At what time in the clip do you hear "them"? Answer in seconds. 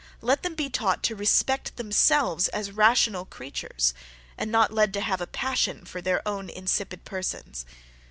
0.41-0.55